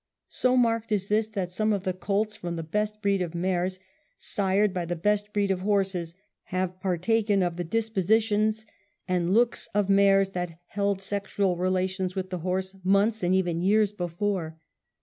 [0.29, 3.77] So marked is this that some of the colts from the best breed of mares,
[4.17, 8.65] sired by the best breed of horses, have par taken of the dispositions
[9.07, 13.91] and looks of mares that held sexual relations with the horse months and even years
[13.93, 14.57] before.